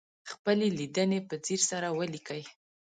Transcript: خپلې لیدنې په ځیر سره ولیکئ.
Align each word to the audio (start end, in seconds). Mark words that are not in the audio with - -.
خپلې 0.31 0.67
لیدنې 0.79 1.19
په 1.27 1.35
ځیر 1.45 1.61
سره 1.69 1.87
ولیکئ. 1.97 2.43